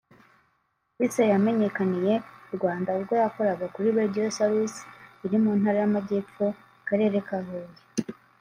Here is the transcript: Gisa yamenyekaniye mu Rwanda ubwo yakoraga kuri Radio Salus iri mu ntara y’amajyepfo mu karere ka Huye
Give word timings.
Gisa 0.97 1.21
yamenyekaniye 1.31 2.13
mu 2.47 2.51
Rwanda 2.57 2.89
ubwo 2.99 3.13
yakoraga 3.23 3.65
kuri 3.73 3.87
Radio 3.99 4.23
Salus 4.37 4.75
iri 5.25 5.37
mu 5.43 5.51
ntara 5.59 5.77
y’amajyepfo 5.81 6.45
mu 6.53 6.83
karere 6.89 7.17
ka 7.27 7.37
Huye 7.47 7.75